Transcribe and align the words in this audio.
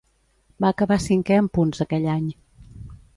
Va 0.65 0.71
acabar 0.75 0.97
cinquè 1.03 1.37
en 1.41 1.49
punts 1.59 1.83
aquell 1.87 2.09
any. 2.17 2.27